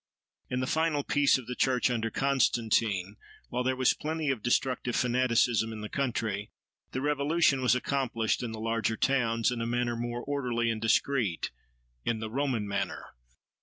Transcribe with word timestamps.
In 0.49 0.61
the 0.61 0.65
final 0.65 1.03
"Peace" 1.03 1.37
of 1.37 1.45
the 1.45 1.53
Church 1.53 1.91
under 1.91 2.09
Constantine, 2.09 3.17
while 3.49 3.61
there 3.63 3.75
was 3.75 3.93
plenty 3.93 4.31
of 4.31 4.41
destructive 4.41 4.95
fanaticism 4.95 5.71
in 5.71 5.81
the 5.81 5.89
country, 5.89 6.49
the 6.91 7.01
revolution 7.01 7.61
was 7.61 7.75
accomplished 7.75 8.41
in 8.41 8.51
the 8.51 8.59
larger 8.59 8.97
towns, 8.97 9.51
in 9.51 9.61
a 9.61 9.67
manner 9.67 9.95
more 9.95 10.23
orderly 10.23 10.71
and 10.71 10.81
discreet—in 10.81 12.19
the 12.19 12.31
Roman 12.31 12.67
manner. 12.67 13.13